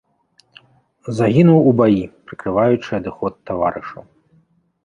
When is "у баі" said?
1.71-2.01